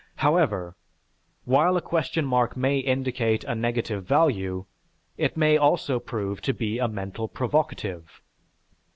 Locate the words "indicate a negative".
2.79-4.03